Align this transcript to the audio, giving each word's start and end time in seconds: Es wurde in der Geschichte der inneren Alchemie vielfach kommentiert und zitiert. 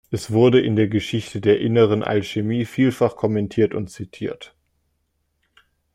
Es 0.09 0.31
wurde 0.31 0.59
in 0.59 0.75
der 0.75 0.87
Geschichte 0.87 1.41
der 1.41 1.59
inneren 1.61 2.01
Alchemie 2.01 2.65
vielfach 2.65 3.15
kommentiert 3.15 3.75
und 3.75 3.91
zitiert. 3.91 4.55